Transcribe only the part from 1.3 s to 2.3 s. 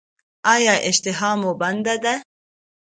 مو بنده ده؟